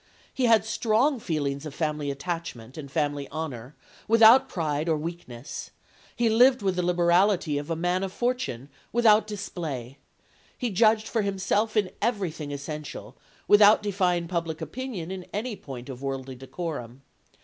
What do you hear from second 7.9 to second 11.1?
of fortune, without display; he judged